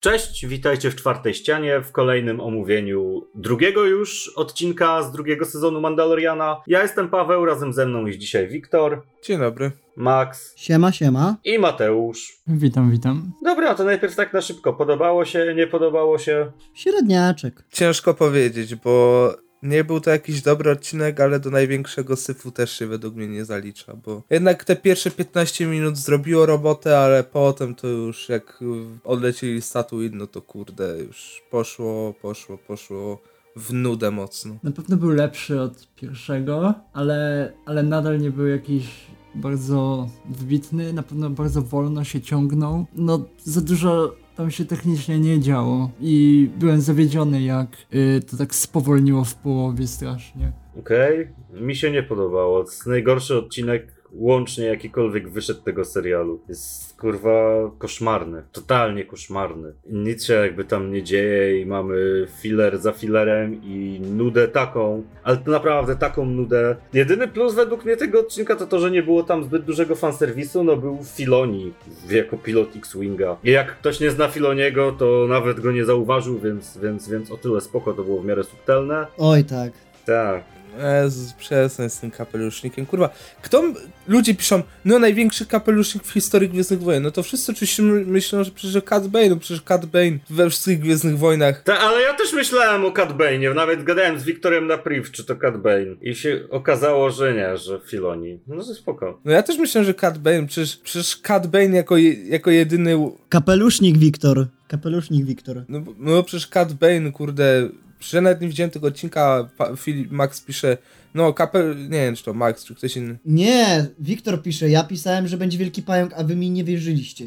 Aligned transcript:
Cześć, 0.00 0.46
witajcie 0.46 0.90
w 0.90 0.96
czwartej 0.96 1.34
ścianie 1.34 1.80
w 1.80 1.92
kolejnym 1.92 2.40
omówieniu 2.40 3.26
drugiego 3.34 3.84
już 3.84 4.32
odcinka 4.36 5.02
z 5.02 5.12
drugiego 5.12 5.44
sezonu 5.44 5.80
Mandaloriana. 5.80 6.60
Ja 6.66 6.82
jestem 6.82 7.08
Paweł, 7.08 7.44
razem 7.44 7.72
ze 7.72 7.86
mną 7.86 8.06
jest 8.06 8.18
dzisiaj 8.18 8.48
Wiktor, 8.48 9.02
Dzień 9.24 9.38
dobry. 9.38 9.70
Max 9.96 10.52
Siema, 10.56 10.92
siema. 10.92 11.36
i 11.44 11.58
Mateusz. 11.58 12.32
Witam, 12.46 12.90
witam. 12.90 13.32
Dobra, 13.44 13.74
to 13.74 13.84
najpierw 13.84 14.16
tak 14.16 14.32
na 14.32 14.40
szybko. 14.40 14.72
Podobało 14.72 15.24
się, 15.24 15.54
nie 15.56 15.66
podobało 15.66 16.18
się? 16.18 16.52
Średniaczek. 16.74 17.64
Ciężko 17.72 18.14
powiedzieć, 18.14 18.74
bo 18.74 19.34
nie 19.62 19.84
był 19.84 20.00
to 20.00 20.10
jakiś 20.10 20.42
dobry 20.42 20.70
odcinek, 20.70 21.20
ale 21.20 21.40
do 21.40 21.50
największego 21.50 22.16
syfu 22.16 22.50
też 22.50 22.72
się 22.72 22.86
według 22.86 23.14
mnie 23.14 23.28
nie 23.28 23.44
zalicza, 23.44 23.96
bo 23.96 24.22
jednak 24.30 24.64
te 24.64 24.76
pierwsze 24.76 25.10
15 25.10 25.66
minut 25.66 25.96
zrobiło 25.96 26.46
robotę, 26.46 26.98
ale 26.98 27.24
potem 27.24 27.74
to 27.74 27.86
już 27.86 28.28
jak 28.28 28.60
odlecieli 29.04 29.62
z 29.62 29.72
Tatooine, 29.72 30.18
no 30.18 30.26
to 30.26 30.42
kurde, 30.42 30.98
już 30.98 31.42
poszło, 31.50 32.14
poszło, 32.22 32.58
poszło 32.58 33.22
w 33.56 33.72
nudę 33.72 34.10
mocno. 34.10 34.56
Na 34.62 34.70
pewno 34.70 34.96
był 34.96 35.10
lepszy 35.10 35.60
od 35.60 35.88
pierwszego, 35.96 36.74
ale, 36.92 37.52
ale 37.66 37.82
nadal 37.82 38.20
nie 38.20 38.30
był 38.30 38.46
jakiś 38.46 38.86
bardzo 39.34 40.08
wybitny. 40.30 40.92
Na 40.92 41.02
pewno 41.02 41.30
bardzo 41.30 41.62
wolno 41.62 42.04
się 42.04 42.20
ciągnął. 42.20 42.86
No, 42.94 43.24
za 43.44 43.60
dużo 43.60 44.16
tam 44.40 44.50
się 44.50 44.64
technicznie 44.64 45.18
nie 45.18 45.40
działo 45.40 45.90
i 46.00 46.48
byłem 46.58 46.80
zawiedziony, 46.80 47.42
jak 47.42 47.66
y, 47.94 48.20
to 48.30 48.36
tak 48.36 48.54
spowolniło 48.54 49.24
w 49.24 49.34
połowie 49.34 49.86
strasznie. 49.86 50.52
Okej, 50.78 51.28
mi 51.52 51.76
się 51.76 51.90
nie 51.90 52.02
podobało. 52.02 52.64
Najgorszy 52.86 53.38
odcinek 53.38 53.99
łącznie 54.12 54.64
jakikolwiek 54.64 55.28
wyszedł 55.28 55.60
tego 55.60 55.84
serialu. 55.84 56.40
Jest 56.48 56.96
kurwa 56.96 57.70
koszmarny, 57.78 58.42
totalnie 58.52 59.04
koszmarny. 59.04 59.72
Nic 59.86 60.24
się 60.24 60.34
jakby 60.34 60.64
tam 60.64 60.92
nie 60.92 61.02
dzieje 61.02 61.60
i 61.60 61.66
mamy 61.66 62.26
filler 62.40 62.78
za 62.78 62.92
fillerem 62.92 63.60
i 63.64 64.00
nudę 64.00 64.48
taką, 64.48 65.02
ale 65.22 65.36
to 65.36 65.50
naprawdę 65.50 65.96
taką 65.96 66.26
nudę. 66.26 66.76
Jedyny 66.92 67.28
plus 67.28 67.54
według 67.54 67.84
mnie 67.84 67.96
tego 67.96 68.20
odcinka 68.20 68.56
to 68.56 68.66
to, 68.66 68.78
że 68.78 68.90
nie 68.90 69.02
było 69.02 69.22
tam 69.22 69.44
zbyt 69.44 69.64
dużego 69.64 69.96
fanserwisu, 69.96 70.64
no 70.64 70.76
był 70.76 70.98
Filoni 71.04 71.72
jako 72.10 72.36
pilot 72.36 72.76
X-Winga. 72.76 73.36
I 73.44 73.50
jak 73.50 73.78
ktoś 73.78 74.00
nie 74.00 74.10
zna 74.10 74.28
Filoniego, 74.28 74.92
to 74.92 75.26
nawet 75.28 75.60
go 75.60 75.72
nie 75.72 75.84
zauważył, 75.84 76.38
więc, 76.38 76.78
więc, 76.78 77.08
więc 77.08 77.30
o 77.30 77.36
tyle 77.36 77.60
spoko, 77.60 77.92
to 77.92 78.04
było 78.04 78.20
w 78.20 78.24
miarę 78.24 78.44
subtelne. 78.44 79.06
Oj 79.18 79.44
tak. 79.44 79.72
Tak. 80.06 80.59
Jezus, 81.02 81.32
przestań 81.32 81.90
z 81.90 82.00
tym 82.00 82.10
kapelusznikiem. 82.10 82.86
Kurwa, 82.86 83.10
kto... 83.42 83.62
Ludzie 84.08 84.34
piszą, 84.34 84.62
no 84.84 84.98
największy 84.98 85.46
kapelusznik 85.46 86.04
w 86.04 86.12
historii 86.12 86.48
Gwiezdnych 86.48 86.80
Wojen. 86.82 87.02
No 87.02 87.10
to 87.10 87.22
wszyscy 87.22 87.52
oczywiście 87.52 87.82
my- 87.82 88.04
myślą, 88.04 88.44
że 88.44 88.50
przecież 88.50 88.82
Cat 88.82 89.08
Bane, 89.08 89.28
no 89.28 89.36
przecież 89.36 89.62
Cat 89.62 89.86
Bane 89.86 90.18
we 90.30 90.50
wszystkich 90.50 90.80
Gwiezdnych 90.80 91.18
Wojnach. 91.18 91.62
Ta, 91.62 91.78
ale 91.78 92.02
ja 92.02 92.14
też 92.14 92.32
myślałem 92.32 92.84
o 92.84 92.92
Cat 92.92 93.12
Bane'ie, 93.12 93.54
nawet 93.54 93.84
gadałem 93.84 94.20
z 94.20 94.24
Wiktorem 94.24 94.66
na 94.66 94.78
priv, 94.78 95.10
czy 95.10 95.24
to 95.24 95.36
Cat 95.36 95.56
Bane. 95.56 95.94
I 96.02 96.14
się 96.14 96.40
okazało, 96.50 97.10
że 97.10 97.34
nie, 97.34 97.56
że 97.56 97.80
Filoni. 97.86 98.38
No 98.46 98.56
to 98.64 98.74
spoko. 98.74 99.20
No 99.24 99.32
ja 99.32 99.42
też 99.42 99.58
myślałem, 99.58 99.86
że 99.86 99.94
Cat 99.94 100.18
Bane, 100.18 100.46
przecież, 100.46 100.76
przecież 100.76 101.16
Cat 101.16 101.46
Bane 101.46 101.76
jako, 101.76 101.96
jako 102.28 102.50
jedyny... 102.50 102.96
Kapelusznik 103.28 103.98
Wiktor. 103.98 104.46
Kapelusznik 104.68 105.24
Wiktor. 105.24 105.64
No, 105.68 105.82
no 105.98 106.22
przecież 106.22 106.46
Cat 106.46 106.72
Bane, 106.72 107.12
kurde... 107.12 107.68
Ja 108.12 108.20
nawet 108.20 108.40
nie 108.40 108.48
widziałem 108.48 108.70
tego 108.70 108.86
odcinka, 108.86 109.48
Filip, 109.76 110.10
Max 110.10 110.40
pisze, 110.40 110.76
no 111.14 111.32
kapel... 111.32 111.76
Nie 111.88 111.98
wiem, 111.98 112.16
czy 112.16 112.24
to 112.24 112.34
Max, 112.34 112.64
czy 112.64 112.74
ktoś 112.74 112.96
inny. 112.96 113.18
Nie, 113.24 113.86
Wiktor 113.98 114.42
pisze, 114.42 114.70
ja 114.70 114.84
pisałem, 114.84 115.28
że 115.28 115.36
będzie 115.36 115.58
wielki 115.58 115.82
pająk, 115.82 116.12
a 116.16 116.24
wy 116.24 116.36
mi 116.36 116.50
nie 116.50 116.64
wierzyliście. 116.64 117.24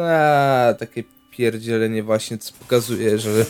A, 0.00 0.74
takie 0.78 1.04
pierdzielenie 1.30 2.02
właśnie, 2.02 2.38
co 2.38 2.52
pokazuje, 2.58 3.18
że 3.18 3.46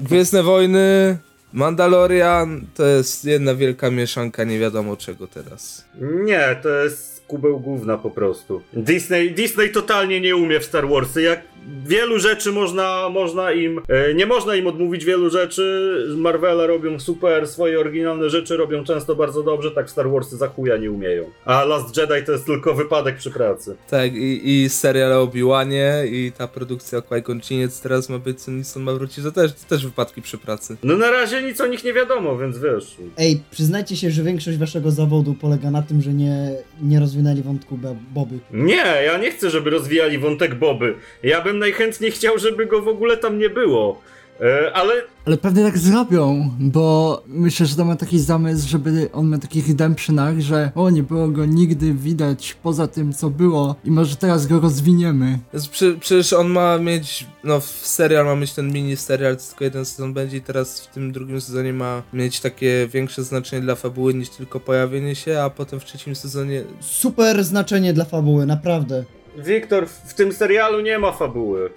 Gwiezdne 0.00 0.42
Wojny, 0.42 1.18
Mandalorian 1.52 2.66
to 2.74 2.86
jest 2.86 3.24
jedna 3.24 3.54
wielka 3.54 3.90
mieszanka 3.90 4.44
nie 4.44 4.58
wiadomo 4.58 4.96
czego 4.96 5.26
teraz. 5.26 5.84
Nie, 6.24 6.56
to 6.62 6.68
jest 6.68 7.15
kubeł 7.26 7.60
gówna 7.60 7.98
po 7.98 8.10
prostu. 8.10 8.62
Disney, 8.72 9.30
Disney 9.30 9.70
totalnie 9.70 10.20
nie 10.20 10.36
umie 10.36 10.60
w 10.60 10.64
Star 10.64 10.88
Warsy. 10.88 11.22
Jak 11.22 11.40
wielu 11.86 12.18
rzeczy 12.18 12.52
można, 12.52 13.08
można 13.08 13.52
im. 13.52 13.80
E, 13.88 14.14
nie 14.14 14.26
można 14.26 14.56
im 14.56 14.66
odmówić 14.66 15.04
wielu 15.04 15.30
rzeczy. 15.30 15.96
Marvela 16.16 16.66
robią 16.66 17.00
super, 17.00 17.48
swoje 17.48 17.80
oryginalne 17.80 18.30
rzeczy 18.30 18.56
robią 18.56 18.84
często 18.84 19.14
bardzo 19.14 19.42
dobrze, 19.42 19.70
tak 19.70 19.90
Star 19.90 20.10
Warsy 20.10 20.36
za 20.36 20.48
chuja 20.48 20.76
nie 20.76 20.90
umieją. 20.90 21.24
A 21.44 21.64
Last 21.64 21.96
Jedi 21.96 22.26
to 22.26 22.32
jest 22.32 22.46
tylko 22.46 22.74
wypadek 22.74 23.16
przy 23.16 23.30
pracy. 23.30 23.76
Tak, 23.90 24.14
i, 24.14 24.50
i 24.50 24.68
serial 24.68 25.12
o 25.12 25.22
Obi-Wanie 25.22 26.04
i 26.10 26.32
ta 26.38 26.48
produkcja 26.48 26.98
o 26.98 27.02
Jinn 27.50 27.68
teraz 27.82 28.08
ma 28.08 28.18
być, 28.18 28.40
co 28.40 28.50
Nissan 28.50 28.82
ma 28.82 28.92
wrócić, 28.92 29.24
to 29.24 29.32
też, 29.32 29.52
to 29.52 29.68
też 29.68 29.84
wypadki 29.86 30.22
przy 30.22 30.38
pracy. 30.38 30.76
No 30.82 30.96
na 30.96 31.10
razie 31.10 31.42
nic 31.42 31.60
o 31.60 31.66
nich 31.66 31.84
nie 31.84 31.92
wiadomo, 31.92 32.38
więc 32.38 32.58
wiesz. 32.58 32.96
Ej, 33.16 33.40
przyznajcie 33.50 33.96
się, 33.96 34.10
że 34.10 34.22
większość 34.22 34.58
waszego 34.58 34.90
zawodu 34.90 35.34
polega 35.34 35.70
na 35.70 35.82
tym, 35.82 36.02
że 36.02 36.12
nie, 36.12 36.50
nie 36.82 37.00
rozwinęli 37.16 37.42
wątku 37.42 37.78
Boby. 38.14 38.38
Nie, 38.52 38.84
ja 39.04 39.18
nie 39.18 39.30
chcę, 39.30 39.50
żeby 39.50 39.70
rozwijali 39.70 40.18
wątek 40.18 40.54
Boby. 40.54 40.94
Ja 41.22 41.40
bym 41.40 41.58
najchętniej 41.58 42.10
chciał, 42.10 42.38
żeby 42.38 42.66
go 42.66 42.82
w 42.82 42.88
ogóle 42.88 43.16
tam 43.16 43.38
nie 43.38 43.50
było. 43.50 44.00
E, 44.40 44.72
ale 44.72 44.94
Ale 45.24 45.36
pewnie 45.36 45.64
tak 45.64 45.78
zrobią, 45.78 46.50
bo 46.58 47.22
myślę, 47.26 47.66
że 47.66 47.76
to 47.76 47.84
ma 47.84 47.96
taki 47.96 48.20
zamysł, 48.20 48.68
żeby 48.68 49.08
on 49.12 49.30
miał 49.30 49.40
taki 49.40 49.62
redemption 49.68 50.18
arc, 50.18 50.38
że 50.38 50.70
o, 50.74 50.90
nie 50.90 51.02
było 51.02 51.28
go 51.28 51.44
nigdy 51.44 51.94
widać 51.94 52.56
poza 52.62 52.86
tym, 52.86 53.12
co 53.12 53.30
było 53.30 53.76
i 53.84 53.90
może 53.90 54.16
teraz 54.16 54.46
go 54.46 54.60
rozwiniemy. 54.60 55.38
Prze, 55.70 55.94
przecież 55.94 56.32
on 56.32 56.48
ma 56.48 56.78
mieć, 56.78 57.26
no 57.44 57.60
w 57.60 57.64
serial 57.64 58.26
ma 58.26 58.36
mieć 58.36 58.52
ten 58.52 58.72
mini 58.72 58.96
serial, 58.96 59.36
tylko 59.36 59.64
jeden 59.64 59.84
sezon 59.84 60.14
będzie 60.14 60.36
i 60.36 60.40
teraz 60.40 60.80
w 60.80 60.86
tym 60.86 61.12
drugim 61.12 61.40
sezonie 61.40 61.72
ma 61.72 62.02
mieć 62.12 62.40
takie 62.40 62.88
większe 62.92 63.22
znaczenie 63.24 63.62
dla 63.62 63.74
fabuły 63.74 64.14
niż 64.14 64.28
tylko 64.28 64.60
pojawienie 64.60 65.14
się, 65.14 65.40
a 65.40 65.50
potem 65.50 65.80
w 65.80 65.84
trzecim 65.84 66.14
sezonie 66.14 66.62
Super 66.80 67.44
znaczenie 67.44 67.92
dla 67.92 68.04
fabuły, 68.04 68.46
naprawdę. 68.46 69.04
Wiktor, 69.38 69.86
w 69.88 70.14
tym 70.14 70.32
serialu 70.32 70.80
nie 70.80 70.98
ma 70.98 71.12
fabuły. 71.12 71.70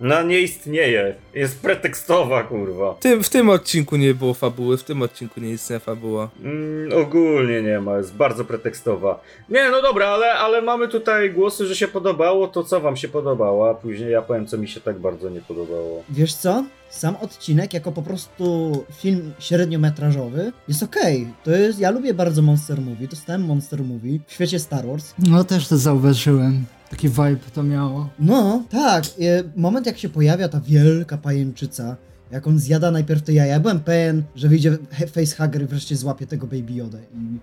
No 0.00 0.22
nie 0.22 0.40
istnieje. 0.40 1.14
Jest 1.34 1.62
pretekstowa, 1.62 2.42
kurwa. 2.42 2.94
w 2.94 2.98
tym, 2.98 3.22
w 3.22 3.28
tym 3.28 3.48
odcinku 3.48 3.96
nie 3.96 4.14
było 4.14 4.34
fabuły, 4.34 4.76
w 4.76 4.84
tym 4.84 5.02
odcinku 5.02 5.40
nie 5.40 5.50
istnieje 5.50 5.80
fabuła. 5.80 6.30
Mm, 6.44 6.98
ogólnie 6.98 7.62
nie 7.62 7.80
ma, 7.80 7.96
jest 7.96 8.14
bardzo 8.14 8.44
pretekstowa. 8.44 9.20
Nie, 9.48 9.70
no 9.70 9.82
dobra, 9.82 10.08
ale, 10.08 10.32
ale 10.34 10.62
mamy 10.62 10.88
tutaj 10.88 11.30
głosy, 11.30 11.66
że 11.66 11.76
się 11.76 11.88
podobało. 11.88 12.48
To 12.48 12.64
co 12.64 12.80
wam 12.80 12.96
się 12.96 13.08
podobało? 13.08 13.70
A 13.70 13.74
później 13.74 14.10
ja 14.10 14.22
powiem, 14.22 14.46
co 14.46 14.58
mi 14.58 14.68
się 14.68 14.80
tak 14.80 14.98
bardzo 14.98 15.30
nie 15.30 15.40
podobało. 15.40 16.04
Wiesz 16.10 16.34
co? 16.34 16.64
Sam 16.90 17.16
odcinek, 17.16 17.74
jako 17.74 17.92
po 17.92 18.02
prostu 18.02 18.84
film 18.96 19.32
średniometrażowy, 19.38 20.52
jest 20.68 20.82
okej. 20.82 21.26
To 21.44 21.50
jest, 21.50 21.78
ja 21.78 21.90
lubię 21.90 22.14
bardzo 22.14 22.42
Monster 22.42 22.80
Movie, 22.80 23.08
dostałem 23.08 23.44
Monster 23.44 23.84
Movie 23.84 24.18
w 24.26 24.32
świecie 24.32 24.58
Star 24.58 24.86
Wars. 24.86 25.14
No 25.18 25.44
też 25.44 25.68
to 25.68 25.76
zauważyłem. 25.76 26.64
Taki 26.90 27.08
vibe 27.08 27.36
to 27.54 27.62
miało. 27.62 28.08
No, 28.18 28.64
tak. 28.70 29.04
e, 29.04 29.42
Moment, 29.56 29.86
jak 29.86 29.98
się 29.98 30.08
pojawia 30.08 30.48
ta 30.48 30.60
wielka 30.60 31.18
pajęczyca, 31.18 31.96
jak 32.30 32.46
on 32.46 32.58
zjada 32.58 32.90
najpierw 32.90 33.22
te 33.22 33.32
jaja, 33.32 33.52
ja 33.52 33.60
byłem 33.60 33.80
pewien, 33.80 34.22
że 34.36 34.48
wyjdzie 34.48 34.78
facehugger 35.12 35.62
i 35.62 35.66
wreszcie 35.66 35.96
złapie 35.96 36.26
tego 36.26 36.46
Baby 36.46 36.72
Yoda. 36.72 36.98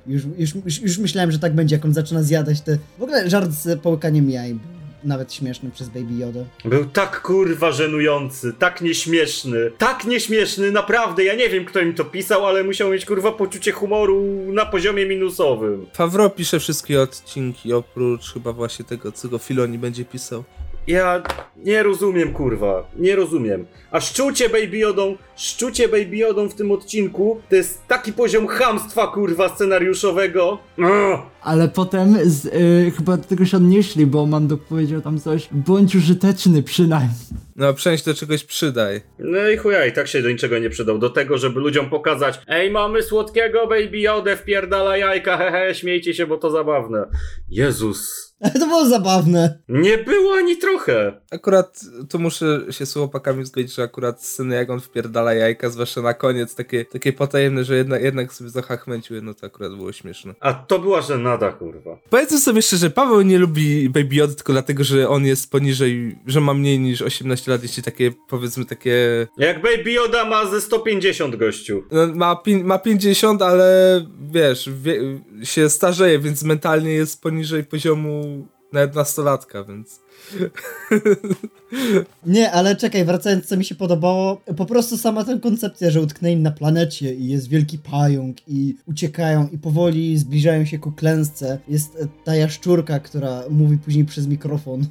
I 0.08 0.12
już, 0.12 0.24
już, 0.38 0.82
już, 0.82 0.98
myślałem, 0.98 1.32
że 1.32 1.40
tak 1.40 1.56
będzie, 1.56 1.76
jak 1.76 1.86
on 1.86 1.94
zaczyna 1.94 2.24
zjadać 2.24 2.62
te... 2.62 2.78
W 3.00 3.02
ogóle 3.04 3.30
żart 3.30 3.52
z 3.52 3.80
połykaniem 3.80 4.30
jaj 4.30 4.60
nawet 5.04 5.34
śmieszny 5.34 5.72
przez 5.72 5.90
Baby 5.90 6.14
Yoda. 6.14 6.40
Był 6.66 6.86
tak 6.86 7.22
kurwa 7.22 7.72
żenujący, 7.72 8.54
tak 8.60 8.82
nieśmieszny, 8.82 9.72
tak 9.78 10.06
nieśmieszny, 10.06 10.72
naprawdę. 10.72 11.24
Ja 11.24 11.36
nie 11.36 11.50
wiem, 11.50 11.66
kto 11.66 11.80
im 11.80 11.94
to 11.94 12.06
pisał, 12.06 12.46
ale 12.46 12.64
musiał 12.64 12.90
mieć 12.90 13.06
kurwa 13.06 13.32
poczucie 13.32 13.72
humoru 13.72 14.24
na 14.54 14.66
poziomie 14.66 15.06
minusowym. 15.06 15.86
Favreau 15.94 16.30
pisze 16.30 16.60
wszystkie 16.60 17.02
odcinki, 17.02 17.74
oprócz 17.74 18.34
chyba 18.34 18.54
właśnie 18.54 18.86
tego, 18.86 19.12
co 19.12 19.28
go 19.28 19.38
Filoni 19.38 19.78
będzie 19.78 20.06
pisał. 20.06 20.44
Ja 20.88 21.24
nie 21.56 21.84
rozumiem, 21.84 22.34
kurwa. 22.34 22.88
Nie 22.96 23.16
rozumiem. 23.16 23.66
A 23.92 24.00
szczucie 24.00 24.50
Baby 24.50 24.78
Yodą, 24.78 25.18
szczucie 25.36 25.88
Baby 25.88 26.18
Yodą 26.18 26.50
w 26.50 26.56
tym 26.56 26.72
odcinku 26.72 27.42
to 27.50 27.56
jest 27.56 27.88
taki 27.88 28.14
poziom 28.14 28.48
chamstwa, 28.48 29.08
kurwa, 29.08 29.50
scenariuszowego. 29.56 30.60
Ugh. 30.78 31.20
Ale 31.42 31.68
potem 31.68 32.18
z, 32.24 32.46
y, 32.46 32.92
chyba 32.98 33.18
do 33.18 33.24
tego 33.24 33.46
się 33.46 33.58
odnieśli, 33.58 34.06
bo 34.06 34.26
Mando 34.26 34.58
powiedział 34.58 35.02
tam 35.02 35.20
coś. 35.20 35.48
Bądź 35.52 35.96
użyteczny 35.96 36.64
przynajmniej. 36.64 37.16
No, 37.56 37.74
przynajmniej 37.74 38.06
do 38.06 38.14
czegoś 38.14 38.44
przydaj. 38.44 39.02
No 39.20 39.50
i 39.50 39.58
chuja, 39.58 39.86
i 39.86 39.92
tak 39.92 40.08
się 40.08 40.22
do 40.22 40.30
niczego 40.30 40.60
nie 40.60 40.70
przydał. 40.70 40.98
Do 40.98 41.10
tego, 41.10 41.38
żeby 41.38 41.60
ludziom 41.60 41.90
pokazać 41.90 42.40
Ej, 42.48 42.72
mamy 42.72 43.04
słodkiego 43.04 43.68
Baby 43.68 44.00
Yodę, 44.00 44.38
wpierdala 44.38 44.98
jajka, 44.98 45.38
hehe, 45.38 45.76
śmiejcie 45.76 46.14
się, 46.14 46.28
bo 46.28 46.38
to 46.38 46.50
zabawne. 46.50 47.06
Jezus. 47.50 48.31
Ale 48.42 48.54
to 48.54 48.68
było 48.68 48.86
zabawne. 48.86 49.58
Nie 49.70 49.98
było 49.98 50.34
ani 50.36 50.58
trochę. 50.58 51.14
Akurat 51.32 51.80
tu 52.10 52.20
muszę 52.20 52.62
się 52.70 52.86
z 52.86 52.94
chłopakami 52.94 53.46
zgodzić, 53.46 53.74
że 53.76 53.84
akurat 53.84 54.24
sceny 54.26 54.56
jak 54.56 54.70
on 54.70 54.80
wpierdala 54.80 55.34
jajka, 55.34 55.70
zwłaszcza 55.70 56.02
na 56.02 56.14
koniec, 56.14 56.56
takie, 56.56 56.86
takie 56.86 57.14
potajemne, 57.14 57.64
że 57.64 57.76
jednak, 57.76 58.04
jednak 58.04 58.34
sobie 58.34 58.50
zachachmęciły, 58.50 59.22
no 59.22 59.34
to 59.34 59.46
akurat 59.48 59.76
było 59.76 59.92
śmieszne. 59.92 60.34
A 60.40 60.54
to 60.54 60.80
była 60.80 61.02
żenada, 61.02 61.52
kurwa. 61.52 61.98
Powiedzmy 62.10 62.40
sobie 62.40 62.62
szczerze, 62.62 62.90
Paweł 62.90 63.22
nie 63.22 63.40
lubi 63.40 63.90
Baby 63.90 64.16
Yoda 64.16 64.34
tylko 64.36 64.54
dlatego, 64.54 64.84
że 64.84 65.10
on 65.10 65.26
jest 65.26 65.52
poniżej, 65.52 66.16
że 66.28 66.42
ma 66.42 66.54
mniej 66.54 66.80
niż 66.80 67.02
18 67.02 67.52
lat, 67.52 67.64
jeśli 67.64 67.84
takie, 67.84 68.12
powiedzmy 68.30 68.66
takie... 68.66 69.28
Jak 69.38 69.62
Baby 69.62 69.92
Yoda 69.92 70.26
ma 70.26 70.46
ze 70.46 70.62
150 70.62 71.36
gościu. 71.36 71.84
No, 71.92 72.08
ma, 72.16 72.36
pi- 72.36 72.64
ma 72.64 72.80
50, 72.80 73.42
ale 73.42 74.02
wiesz, 74.32 74.70
wie, 74.82 75.02
się 75.44 75.70
starzeje, 75.70 76.20
więc 76.20 76.44
mentalnie 76.44 76.94
jest 76.94 77.22
poniżej 77.22 77.64
poziomu 77.64 78.31
nawet 78.72 78.96
nastolatka, 78.96 79.64
więc... 79.64 80.02
Nie, 82.26 82.52
ale 82.52 82.76
czekaj, 82.76 83.06
wracając, 83.06 83.46
co 83.46 83.58
mi 83.58 83.66
się 83.66 83.76
podobało, 83.76 84.42
po 84.58 84.66
prostu 84.66 84.98
sama 84.98 85.24
ta 85.24 85.38
koncepcja, 85.38 85.92
że 85.92 86.02
utknęli 86.02 86.36
na 86.36 86.52
planecie 86.52 87.16
i 87.16 87.28
jest 87.28 87.50
wielki 87.50 87.78
pająk 87.78 88.38
i 88.48 88.76
uciekają 88.86 89.48
i 89.52 89.58
powoli 89.58 90.18
zbliżają 90.18 90.66
się 90.66 90.80
ku 90.80 90.92
klęsce. 90.92 91.60
Jest 91.68 91.96
e, 91.96 92.08
ta 92.24 92.36
jaszczurka, 92.36 93.00
która 93.00 93.44
mówi 93.50 93.78
później 93.78 94.06
przez 94.06 94.28
mikrofon. 94.28 94.86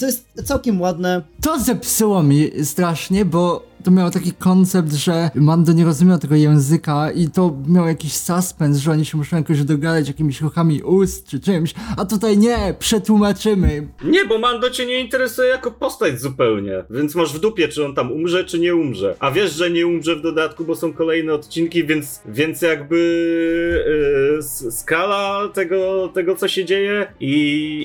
To 0.00 0.06
jest 0.06 0.26
całkiem 0.44 0.80
ładne. 0.80 1.22
To 1.40 1.60
zepsuło 1.60 2.22
mi 2.22 2.50
strasznie, 2.64 3.24
bo 3.24 3.76
to 3.84 3.90
miało 3.90 4.10
taki 4.10 4.32
koncept, 4.32 4.92
że 4.92 5.30
Mando 5.34 5.72
nie 5.72 5.84
rozumiał 5.84 6.18
tego 6.18 6.34
języka 6.34 7.10
i 7.10 7.28
to 7.28 7.56
miał 7.66 7.86
jakiś 7.86 8.12
suspens, 8.12 8.78
że 8.78 8.92
oni 8.92 9.04
się 9.04 9.18
muszą 9.18 9.36
jakoś 9.36 9.64
dogadać 9.64 10.08
jakimiś 10.08 10.40
ruchami 10.40 10.82
ust 10.82 11.26
czy 11.26 11.40
czymś, 11.40 11.74
a 11.96 12.04
tutaj 12.04 12.38
nie, 12.38 12.74
przetłumaczymy. 12.78 13.88
Nie, 14.04 14.24
bo 14.24 14.38
Mando 14.38 14.65
cię 14.70 14.86
nie 14.86 15.00
interesuje 15.00 15.48
jako 15.48 15.70
postać 15.70 16.20
zupełnie, 16.20 16.84
więc 16.90 17.14
masz 17.14 17.32
w 17.32 17.40
dupie, 17.40 17.68
czy 17.68 17.84
on 17.84 17.94
tam 17.94 18.12
umrze, 18.12 18.44
czy 18.44 18.58
nie 18.58 18.74
umrze. 18.74 19.14
A 19.18 19.30
wiesz, 19.30 19.52
że 19.52 19.70
nie 19.70 19.86
umrze 19.86 20.16
w 20.16 20.22
dodatku, 20.22 20.64
bo 20.64 20.74
są 20.74 20.92
kolejne 20.92 21.34
odcinki, 21.34 21.84
więc, 21.84 22.22
więc 22.26 22.62
jakby 22.62 22.96
yy, 24.36 24.70
skala 24.70 25.48
tego, 25.54 26.08
tego, 26.14 26.36
co 26.36 26.48
się 26.48 26.64
dzieje 26.64 27.06
i, 27.20 27.32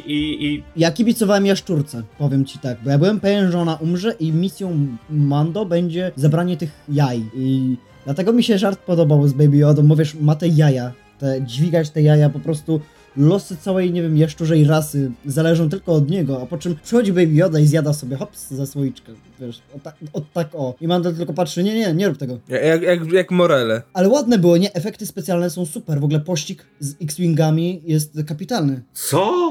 i, 0.06 0.46
i 0.46 0.64
Ja 0.78 0.92
kibicowałem 0.92 1.46
jaszczurce, 1.46 2.04
powiem 2.18 2.46
ci 2.46 2.60
tak, 2.60 2.78
bo 2.84 2.90
ja 2.90 2.98
byłem 2.98 3.20
pewien, 3.20 3.52
że 3.52 3.60
ona 3.60 3.76
umrze 3.76 4.16
i 4.20 4.32
misją 4.32 4.88
Mando 5.10 5.66
będzie 5.66 6.12
zabranie 6.16 6.58
tych 6.58 6.70
jaj. 6.90 7.24
I 7.36 7.76
dlatego 8.06 8.34
mi 8.34 8.44
się 8.44 8.58
żart 8.58 8.80
podobał 8.80 9.28
z 9.28 9.34
Baby 9.34 9.58
Yoda, 9.58 9.82
bo 9.82 9.96
wiesz, 9.96 10.16
ma 10.16 10.36
te 10.36 10.48
jaja, 10.48 10.92
te, 11.20 11.42
dźwigać 11.42 11.90
te 11.90 12.02
jaja, 12.02 12.30
po 12.30 12.40
prostu 12.40 12.82
losy 13.18 13.58
całej, 13.58 13.92
nie 13.92 14.02
wiem, 14.02 14.18
jaszczurzej 14.18 14.64
rasy 14.64 15.12
zależą 15.26 15.70
tylko 15.70 15.94
od 15.94 16.10
niego, 16.10 16.42
a 16.42 16.46
po 16.46 16.58
czym 16.58 16.76
przychodzi 16.84 17.14
Baby 17.14 17.34
Yoda 17.34 17.60
i 17.60 17.66
zjada 17.66 17.94
sobie 17.94 18.16
hops 18.16 18.52
za 18.52 18.66
słoiczkę, 18.66 19.12
wiesz, 19.40 19.62
o 19.76 19.80
tak, 19.80 19.96
o, 20.14 20.22
tak 20.22 20.48
o. 20.54 20.76
I 20.82 20.88
Mando 20.88 21.14
tylko 21.14 21.34
patrzy, 21.34 21.64
nie, 21.64 21.74
nie, 21.76 21.94
nie 21.94 22.08
rób 22.08 22.18
tego. 22.18 22.40
Jak, 22.48 22.82
jak, 22.82 23.12
jak 23.12 23.32
Morele. 23.32 23.82
Ale 23.94 24.10
ładne 24.10 24.38
było, 24.38 24.58
nie? 24.58 24.74
Efekty 24.74 25.06
specjalne 25.06 25.50
są 25.50 25.66
super, 25.66 26.00
w 26.00 26.04
ogóle 26.04 26.20
pościg 26.20 26.66
z 26.80 26.96
X-Wingami 27.02 27.82
jest 27.86 28.18
kapitalny. 28.28 28.82
Co? 28.94 29.51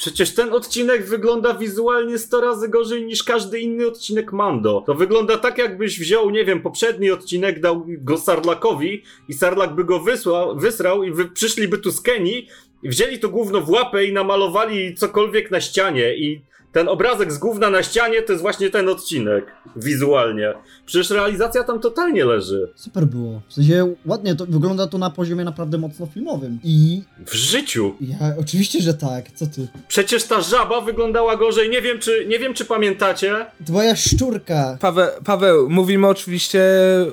Przecież 0.00 0.34
ten 0.34 0.52
odcinek 0.52 1.04
wygląda 1.04 1.54
wizualnie 1.54 2.18
100 2.18 2.40
razy 2.40 2.68
gorzej 2.68 3.04
niż 3.06 3.22
każdy 3.22 3.60
inny 3.60 3.86
odcinek 3.86 4.32
Mando. 4.32 4.82
To 4.86 4.94
wygląda 4.94 5.38
tak, 5.38 5.58
jakbyś 5.58 6.00
wziął, 6.00 6.30
nie 6.30 6.44
wiem, 6.44 6.62
poprzedni 6.62 7.10
odcinek, 7.10 7.60
dał 7.60 7.84
go 7.88 8.18
Sarlakowi 8.18 9.02
i 9.28 9.34
Sarlak 9.34 9.74
by 9.74 9.84
go 9.84 10.00
wysłał, 10.00 10.58
wysrał 10.58 11.02
i 11.02 11.12
wy, 11.12 11.24
przyszliby 11.28 11.78
tu 11.78 11.90
z 11.90 12.00
Kenii 12.00 12.48
i 12.82 12.88
wzięli 12.88 13.18
to 13.18 13.28
gówno 13.28 13.60
w 13.60 13.70
łapę 13.70 14.04
i 14.04 14.12
namalowali 14.12 14.94
cokolwiek 14.94 15.50
na 15.50 15.60
ścianie 15.60 16.16
i 16.16 16.42
ten 16.72 16.88
obrazek 16.88 17.32
z 17.32 17.38
gówna 17.38 17.70
na 17.70 17.82
ścianie 17.82 18.22
to 18.22 18.32
jest 18.32 18.42
właśnie 18.42 18.70
ten 18.70 18.88
odcinek 18.88 19.46
wizualnie. 19.76 20.54
Przecież 20.86 21.10
realizacja 21.10 21.64
tam 21.64 21.80
totalnie 21.80 22.24
leży. 22.24 22.68
Super 22.74 23.04
było. 23.06 23.40
W 23.48 23.54
sensie 23.54 23.94
ładnie 24.06 24.34
to 24.34 24.46
wygląda 24.46 24.86
to 24.86 24.98
na 24.98 25.10
poziomie 25.10 25.44
naprawdę 25.44 25.78
mocno 25.78 26.06
filmowym. 26.06 26.58
I 26.64 27.02
W 27.26 27.34
życiu. 27.34 27.94
ja 28.00 28.16
oczywiście, 28.40 28.80
że 28.80 28.94
tak. 28.94 29.30
Co 29.34 29.46
ty? 29.46 29.68
Przecież 29.88 30.24
ta 30.24 30.40
żaba 30.40 30.80
wyglądała 30.80 31.36
gorzej. 31.36 31.70
Nie 31.70 31.82
wiem, 31.82 31.98
czy, 31.98 32.26
nie 32.28 32.38
wiem, 32.38 32.54
czy 32.54 32.64
pamiętacie. 32.64 33.46
Twoja 33.66 33.96
szczurka. 33.96 34.76
Paweł, 34.80 35.08
Paweł, 35.24 35.70
mówimy 35.70 36.06
oczywiście 36.08 36.62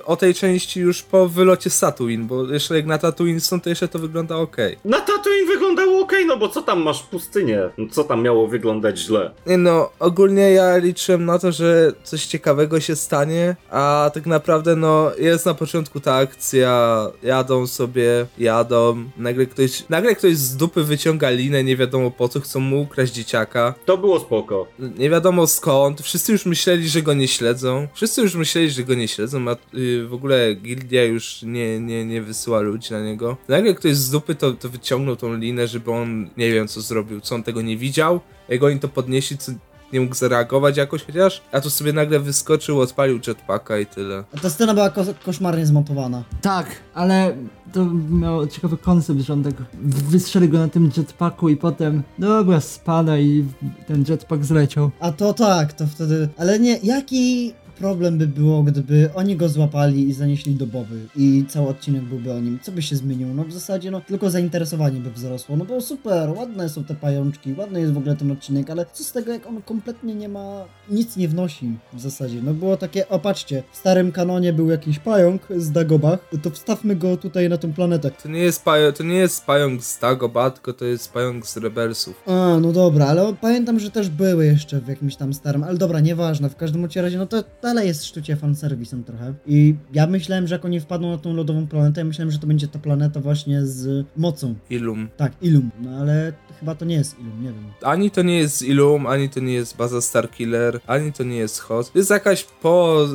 o 0.06 0.16
tej 0.16 0.34
części 0.34 0.80
już 0.80 1.02
po 1.04 1.28
wylocie 1.30 1.70
z 1.70 1.80
Tatooine, 1.80 2.28
bo 2.28 2.44
jeszcze 2.54 2.76
jak 2.76 2.86
na 2.86 2.98
Tatooine 2.98 3.40
są, 3.40 3.62
to 3.62 3.70
jeszcze 3.70 3.88
to 3.88 4.00
wygląda 4.00 4.36
ok. 4.36 4.58
Na 4.86 5.00
Tatooine 5.02 5.48
wyglądało 5.48 6.00
ok, 6.02 6.14
no 6.28 6.38
bo 6.38 6.50
co 6.50 6.62
tam 6.62 6.82
masz 6.82 7.02
w 7.04 7.08
pustynię? 7.08 7.60
No 7.78 7.88
co 7.92 8.04
tam 8.04 8.22
miało 8.22 8.48
wyglądać 8.48 9.00
źle? 9.00 9.32
Nie 9.48 9.58
no, 9.58 9.90
ogólnie 10.00 10.52
ja 10.52 10.78
liczyłem 10.78 11.26
na 11.26 11.40
to, 11.40 11.52
że 11.52 11.94
coś 12.04 12.26
ciekawego 12.26 12.80
się 12.80 12.96
stanie, 12.96 13.56
a 13.70 14.12
tak 14.14 14.26
naprawdę 14.26 14.76
no, 14.76 15.12
jest 15.20 15.46
na 15.46 15.54
początku 15.54 16.00
ta 16.00 16.16
akcja, 16.16 17.08
jadą 17.24 17.68
sobie, 17.68 18.26
jadą, 18.38 19.04
nagle 19.18 19.46
ktoś, 19.46 19.84
nagle 19.90 20.16
ktoś 20.16 20.36
z 20.38 20.56
dupy 20.58 20.84
wyciąga 20.84 21.30
linę, 21.30 21.64
nie 21.64 21.78
wiadomo 21.78 22.12
po 22.12 22.30
co, 22.30 22.40
chcą 22.40 22.60
mu 22.60 22.82
ukraść 22.82 23.14
dzieciaka, 23.14 23.74
To 23.86 23.98
było 23.98 24.20
spoko. 24.20 24.68
nie 24.98 25.10
wiadomo 25.10 25.48
skąd, 25.48 26.02
wszyscy 26.02 26.32
już 26.32 26.46
myśleli, 26.46 26.90
że 26.90 27.02
go 27.02 27.14
nie 27.14 27.28
śledzą, 27.28 27.88
wszyscy 27.94 28.22
już 28.22 28.36
myśleli, 28.36 28.70
że 28.72 28.84
go 28.84 28.94
nie 28.94 29.08
śledzą, 29.08 29.50
a 29.50 29.78
y, 29.78 30.08
w 30.08 30.14
ogóle 30.14 30.56
gildia 30.56 31.04
już 31.04 31.42
nie, 31.44 31.80
nie, 31.80 32.06
nie 32.06 32.22
wysyła 32.22 32.60
ludzi 32.60 32.94
na 32.94 33.02
niego. 33.04 33.38
Nagle 33.48 33.74
ktoś 33.74 33.96
z 33.96 34.10
dupy 34.10 34.36
to, 34.36 34.52
to 34.52 34.70
wyciągnął 34.70 35.16
tą 35.16 35.34
linę, 35.34 35.68
żeby 35.68 35.92
on, 35.92 36.30
nie 36.38 36.52
wiem 36.52 36.68
co 36.68 36.82
zrobił, 36.82 37.22
co 37.22 37.36
on 37.36 37.44
tego 37.44 37.62
nie 37.62 37.78
widział, 37.78 38.20
jak 38.50 38.64
oni 38.64 38.80
to 38.80 38.88
podnieśli, 38.88 39.38
co 39.38 39.52
nie 39.94 40.02
mógł 40.02 40.16
zareagować 40.16 40.78
jakoś 40.78 41.04
chociaż, 41.06 41.42
a 41.52 41.62
tu 41.62 41.70
sobie 41.70 41.94
nagle 41.94 42.20
wyskoczył, 42.20 42.80
odpalił 42.82 43.20
jetpacka 43.28 43.78
i 43.80 43.86
tyle. 43.86 44.24
A 44.36 44.40
ta 44.40 44.50
scena 44.50 44.74
była 44.74 44.90
ko- 44.90 45.04
koszmarnie 45.26 45.66
zmontowana. 45.66 46.24
Tak, 46.42 46.68
ale 46.94 47.36
to 47.74 47.86
miał 48.10 48.48
ciekawy 48.48 48.78
koncept, 48.78 49.20
że 49.20 49.34
on 49.34 49.44
tak 49.44 49.54
wystrzelił 49.84 50.50
go 50.50 50.58
na 50.58 50.68
tym 50.68 50.92
jetpacku 50.98 51.50
i 51.50 51.58
potem, 51.58 52.04
dobra, 52.20 52.62
spada 52.62 53.18
i 53.18 53.46
ten 53.88 54.06
jetpack 54.10 54.44
zleciał. 54.44 54.92
A 55.00 55.12
to 55.12 55.34
tak, 55.34 55.74
to 55.74 55.88
wtedy. 55.88 56.30
Ale 56.38 56.60
nie, 56.60 56.80
jaki 56.84 57.54
problem 57.80 58.18
by 58.18 58.28
było, 58.28 58.64
gdyby 58.64 59.10
oni 59.16 59.36
go 59.36 59.50
złapali 59.50 60.10
i 60.10 60.14
zanieśli 60.14 60.56
do 60.56 60.68
Boby 60.68 61.06
i 61.16 61.46
cały 61.50 61.68
odcinek 61.68 62.04
byłby 62.04 62.34
o 62.34 62.40
nim? 62.40 62.60
Co 62.62 62.72
by 62.72 62.82
się 62.82 62.96
zmieniło? 62.96 63.34
No 63.34 63.44
w 63.44 63.54
zasadzie, 63.54 63.92
no 63.92 64.02
tylko 64.02 64.30
zainteresowanie 64.30 65.00
by 65.00 65.12
wzrosło. 65.12 65.58
No 65.58 65.66
bo 65.66 65.82
super, 65.82 66.30
ładne 66.30 66.70
są 66.70 66.84
te 66.84 66.96
pajączki, 66.96 67.54
ładny 67.54 67.80
jest 67.80 67.94
w 67.94 67.98
ogóle 67.98 68.16
ten 68.16 68.32
odcinek, 68.32 68.70
ale 68.70 68.86
co 68.94 69.04
z 69.04 69.12
tego, 69.12 69.32
jak 69.32 69.48
on 69.48 69.62
kompletnie 69.62 70.16
nie 70.16 70.30
ma, 70.30 70.66
nic 70.90 71.18
nie 71.18 71.28
wnosi 71.28 71.78
w 71.94 72.02
zasadzie. 72.02 72.42
No 72.44 72.54
było 72.54 72.78
takie, 72.78 73.10
o 73.10 73.20
patrzcie, 73.20 73.64
w 73.72 73.78
starym 73.78 74.12
kanonie 74.12 74.54
był 74.54 74.70
jakiś 74.70 75.00
pająk 75.00 75.42
z 75.58 75.72
Dagobah, 75.72 76.20
to 76.42 76.50
wstawmy 76.50 76.96
go 76.96 77.18
tutaj 77.18 77.50
na 77.50 77.58
tą 77.58 77.74
planetę. 77.74 78.12
To 78.12 78.30
nie 78.30 78.40
jest, 78.40 78.64
pajo, 78.64 78.92
to 78.92 79.04
nie 79.04 79.16
jest 79.16 79.46
pająk 79.46 79.84
z 79.84 80.00
Dagobah, 80.00 80.54
tylko 80.54 80.74
to 80.74 80.86
jest 80.86 81.14
pająk 81.14 81.48
z 81.48 81.58
Rebelsów. 81.58 82.24
A, 82.26 82.58
no 82.62 82.72
dobra, 82.72 83.08
ale 83.08 83.34
pamiętam, 83.42 83.80
że 83.80 83.92
też 83.92 84.10
były 84.10 84.46
jeszcze 84.46 84.82
w 84.82 84.88
jakimś 84.88 85.16
tam 85.16 85.34
starym, 85.34 85.64
ale 85.64 85.78
dobra, 85.78 86.00
nieważne, 86.00 86.50
w 86.50 86.56
każdym 86.56 86.88
razie, 86.96 87.18
no 87.18 87.26
to 87.26 87.44
dalej 87.68 87.88
jest 87.88 88.06
sztucie 88.06 88.36
fanserwisem 88.36 89.04
trochę. 89.04 89.34
I 89.48 89.76
ja 89.94 90.08
myślałem, 90.08 90.48
że 90.48 90.56
jak 90.56 90.66
oni 90.66 90.80
wpadną 90.80 91.12
na 91.12 91.18
tą 91.18 91.34
lodową 91.34 91.68
planetę, 91.68 92.02
ja 92.02 92.06
myślałem, 92.06 92.32
że 92.32 92.40
to 92.40 92.48
będzie 92.48 92.68
ta 92.68 92.80
planeta 92.80 93.20
właśnie 93.20 93.66
z 93.66 94.06
mocą. 94.18 94.56
Ilum. 94.70 95.10
Tak, 95.18 95.32
Ilum, 95.42 95.70
no 95.82 95.90
ale 95.98 96.34
chyba 96.60 96.76
to 96.76 96.86
nie 96.86 96.96
jest 96.96 97.20
Ilum, 97.20 97.44
nie 97.44 97.50
wiem. 97.50 97.64
Ani 97.82 98.12
to 98.12 98.22
nie 98.22 98.38
jest 98.38 98.62
Ilum, 98.62 99.08
ani 99.08 99.30
to 99.30 99.40
nie 99.40 99.54
jest 99.54 99.78
baza 99.78 100.02
Starkiller, 100.02 100.80
ani 100.88 101.14
to 101.14 101.24
nie 101.24 101.38
jest 101.38 101.60
Hoth. 101.60 101.96
Jest 101.96 102.10
jakaś 102.10 102.44
po... 102.44 103.06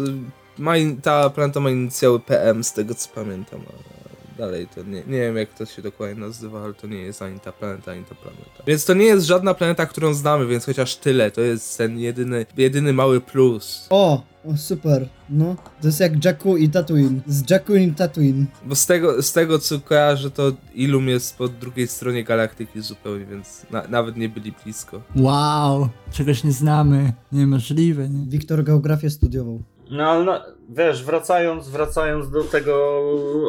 Ma, 0.59 0.73
ta 1.03 1.31
planeta 1.31 1.61
ma 1.61 1.71
inicjały 1.71 2.21
PM, 2.21 2.65
z 2.65 2.73
tego 2.73 2.95
co 2.95 3.09
pamiętam. 3.15 3.61
a 3.61 4.02
Dalej 4.39 4.69
to 4.75 4.83
nie, 4.83 5.03
nie 5.07 5.21
wiem 5.21 5.37
jak 5.37 5.55
to 5.55 5.67
się 5.67 5.83
dokładnie 5.83 6.21
nazywa, 6.21 6.65
ale 6.65 6.75
to 6.75 6.87
nie 6.87 6.99
jest 6.99 7.23
ani 7.23 7.41
ta 7.41 7.53
planeta, 7.53 7.93
ani 7.93 8.05
ta 8.05 8.15
planeta. 8.15 8.63
Więc 8.67 8.85
to 8.85 8.95
nie 8.95 9.05
jest 9.05 9.27
żadna 9.27 9.55
planeta, 9.55 9.87
którą 9.87 10.15
znamy, 10.15 10.47
więc 10.47 10.65
chociaż 10.67 10.97
tyle, 10.97 11.31
to 11.31 11.41
jest 11.41 11.79
ten 11.79 11.99
jedyny, 11.99 12.47
jedyny 12.57 12.93
mały 12.93 13.21
plus. 13.21 13.87
O, 13.91 14.23
o 14.45 14.57
super, 14.57 15.09
no, 15.31 15.57
to 15.81 15.89
jest 15.89 16.01
jak 16.01 16.25
Jakku 16.25 16.57
i 16.57 16.69
Tatooine, 16.69 17.21
z 17.27 17.51
Jakku 17.51 17.75
i 17.75 17.93
Tatooine. 17.93 18.47
Bo 18.65 18.75
z 18.75 18.87
tego, 18.87 19.23
z 19.23 19.33
tego 19.33 19.59
co 19.59 19.81
kojarzę, 19.81 20.31
to 20.31 20.53
Ilum 20.75 21.09
jest 21.09 21.39
po 21.39 21.49
drugiej 21.49 21.89
stronie 21.89 22.25
galaktyki 22.25 22.81
zupełnie, 22.81 23.27
więc 23.27 23.67
na, 23.71 23.89
nawet 23.89 24.17
nie 24.17 24.29
byli 24.29 24.53
blisko. 24.65 25.03
Wow, 25.17 25.89
czegoś 26.13 26.45
nie 26.45 26.53
znamy, 26.53 27.13
niemożliwe, 27.33 28.09
nie? 28.09 28.27
Wiktor 28.27 28.65
geografię 28.65 29.11
studiował. 29.11 29.63
No 29.91 30.05
ale 30.05 30.25
no, 30.25 30.41
wiesz, 30.71 31.05
wracając, 31.05 31.69
wracając 31.69 32.31
do 32.31 32.45
tego 32.45 33.03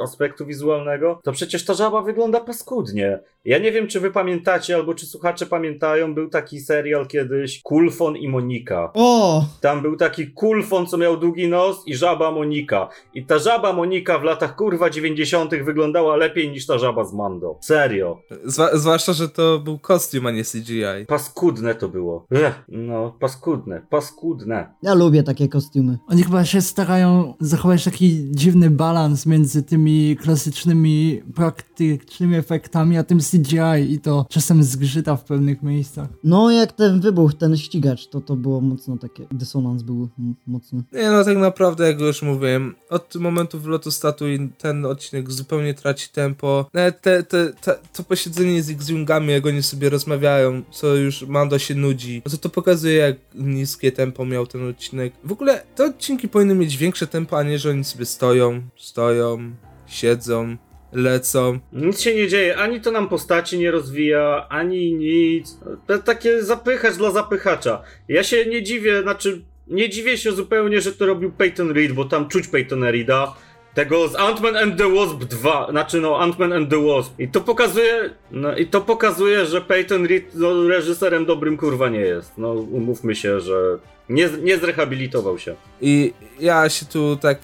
aspektu 0.03 0.45
wizualnego, 0.45 1.19
to 1.23 1.31
przecież 1.31 1.65
ta 1.65 1.73
żaba 1.73 2.01
wygląda 2.01 2.39
paskudnie. 2.39 3.19
Ja 3.45 3.57
nie 3.57 3.71
wiem, 3.71 3.87
czy 3.87 3.99
wy 3.99 4.11
pamiętacie, 4.11 4.75
albo 4.75 4.93
czy 4.93 5.05
słuchacze 5.05 5.45
pamiętają, 5.45 6.13
był 6.15 6.29
taki 6.29 6.59
serial 6.59 7.07
kiedyś 7.07 7.61
Kulfon 7.61 8.17
i 8.17 8.27
Monika. 8.29 8.91
O! 8.93 9.45
Tam 9.61 9.81
był 9.81 9.95
taki 9.97 10.31
kulfon, 10.31 10.87
co 10.87 10.97
miał 10.97 11.17
długi 11.17 11.47
nos 11.47 11.87
i 11.87 11.95
żaba 11.95 12.31
Monika. 12.31 12.89
I 13.13 13.25
ta 13.25 13.39
żaba 13.39 13.73
Monika 13.73 14.19
w 14.19 14.23
latach 14.23 14.55
kurwa 14.55 14.89
90. 14.89 15.55
wyglądała 15.63 16.15
lepiej 16.15 16.51
niż 16.51 16.65
ta 16.65 16.77
żaba 16.77 17.03
z 17.03 17.13
Mando. 17.13 17.57
Serio. 17.61 18.17
Zwa- 18.45 18.77
zwłaszcza, 18.77 19.13
że 19.13 19.29
to 19.29 19.59
był 19.59 19.79
kostium, 19.79 20.25
a 20.25 20.31
nie 20.31 20.43
CGI. 20.43 21.05
Paskudne 21.07 21.75
to 21.75 21.89
było. 21.89 22.25
Ech, 22.31 22.63
no, 22.67 23.15
paskudne, 23.19 23.81
paskudne. 23.89 24.73
Ja 24.83 24.93
lubię 24.93 25.23
takie 25.23 25.47
kostiumy. 25.47 25.97
Oni 26.07 26.23
chyba 26.23 26.45
się 26.45 26.61
starają 26.61 27.02
zachować 27.39 27.83
taki 27.83 28.25
dziwny 28.31 28.69
balans 28.69 29.25
między 29.25 29.63
tymi 29.63 30.17
klasycznymi, 30.21 31.21
praktycznymi 31.35 32.35
efektami, 32.35 32.97
a 32.97 33.03
tym 33.03 33.19
CGI 33.19 33.91
i 33.93 33.99
to 33.99 34.25
czasem 34.29 34.63
zgrzyta 34.63 35.15
w 35.15 35.23
pewnych 35.23 35.63
miejscach. 35.63 36.07
No 36.23 36.51
jak 36.51 36.71
ten 36.71 37.01
wybuch, 37.01 37.33
ten 37.33 37.57
ścigacz, 37.57 38.07
to 38.07 38.21
to 38.21 38.35
było 38.35 38.61
mocno 38.61 38.97
takie, 38.97 39.27
dysonans 39.31 39.83
był 39.83 40.09
mocny. 40.47 40.83
Nie 40.93 41.11
no, 41.11 41.23
tak 41.23 41.37
naprawdę, 41.37 41.87
jak 41.87 41.99
już 41.99 42.21
mówiłem, 42.21 42.75
od 42.89 43.15
momentu 43.15 43.59
wlotu 43.59 43.91
statuj 43.91 44.49
ten 44.57 44.85
odcinek 44.85 45.31
zupełnie 45.31 45.73
traci 45.73 46.09
tempo. 46.09 46.65
Nawet 46.73 47.01
te, 47.01 47.23
te, 47.23 47.53
te, 47.53 47.75
to 47.93 48.03
posiedzenie 48.03 48.63
z 48.63 48.69
X-Wingami, 48.69 49.31
jak 49.31 49.45
oni 49.45 49.63
sobie 49.63 49.89
rozmawiają, 49.89 50.61
co 50.71 50.95
już 50.95 51.27
Mando 51.27 51.59
się 51.59 51.75
nudzi, 51.75 52.21
no 52.25 52.31
to 52.31 52.37
to 52.37 52.49
pokazuje, 52.49 52.95
jak 52.95 53.15
niskie 53.35 53.91
tempo 53.91 54.25
miał 54.25 54.47
ten 54.47 54.69
odcinek. 54.69 55.13
W 55.23 55.31
ogóle 55.31 55.63
te 55.75 55.85
odcinki 55.85 56.27
powinny 56.27 56.55
mieć 56.55 56.77
większe 56.77 56.92
tempo, 57.07 57.39
a 57.39 57.57
że 57.57 57.69
oni 57.69 57.83
sobie 57.83 58.05
stoją, 58.05 58.61
stoją, 58.75 59.51
siedzą, 59.87 60.57
lecą. 60.93 61.59
Nic 61.73 62.01
się 62.01 62.15
nie 62.15 62.27
dzieje, 62.27 62.57
ani 62.57 62.81
to 62.81 62.91
nam 62.91 63.09
postaci 63.09 63.59
nie 63.59 63.71
rozwija, 63.71 64.47
ani 64.49 64.93
nic. 64.93 65.59
To 65.87 65.99
takie 65.99 66.43
zapychacz 66.43 66.95
dla 66.95 67.11
zapychacza. 67.11 67.81
Ja 68.07 68.23
się 68.23 68.45
nie 68.45 68.63
dziwię, 68.63 69.01
znaczy 69.01 69.41
nie 69.67 69.89
dziwię 69.89 70.17
się 70.17 70.31
zupełnie, 70.31 70.81
że 70.81 70.91
to 70.91 71.05
robił 71.05 71.31
Peyton 71.31 71.71
Reed, 71.71 71.91
bo 71.91 72.05
tam 72.05 72.29
czuć 72.29 72.47
Peytona 72.47 72.91
Reeda. 72.91 73.35
Tego 73.73 74.07
z 74.07 74.15
Ant-Man 74.15 74.57
and 74.57 74.77
the 74.77 74.89
Wasp 74.95 75.17
2, 75.17 75.67
znaczy 75.71 76.01
no 76.01 76.19
Ant-Man 76.19 76.55
and 76.55 76.69
the 76.69 76.87
Wasp. 76.87 77.19
I 77.19 77.27
to 77.27 77.41
pokazuje, 77.41 78.09
no 78.31 78.57
i 78.57 78.67
to 78.67 78.81
pokazuje, 78.81 79.45
że 79.45 79.61
Peyton 79.61 80.05
Reed 80.05 80.23
no, 80.35 80.67
reżyserem 80.67 81.25
dobrym 81.25 81.57
kurwa 81.57 81.89
nie 81.89 81.99
jest. 81.99 82.37
No 82.37 82.53
umówmy 82.53 83.15
się, 83.15 83.39
że 83.39 83.77
nie, 84.09 84.29
nie 84.43 84.57
zrehabilitował 84.57 85.39
się. 85.39 85.55
I 85.81 86.13
ja 86.39 86.69
się 86.69 86.85
tu 86.85 87.15
tak, 87.15 87.37